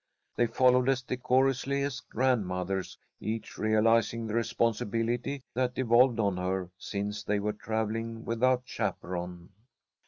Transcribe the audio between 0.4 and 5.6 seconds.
followed as decorously as grandmothers, each realizing the responsibility